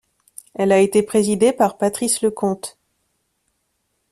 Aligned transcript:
Elle 0.55 0.71
a 0.71 0.79
été 0.79 1.03
présidée 1.03 1.53
par 1.53 1.77
Patrice 1.77 2.23
Leconte. 2.23 2.79